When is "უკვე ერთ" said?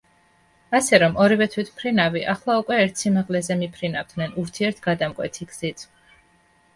2.61-2.97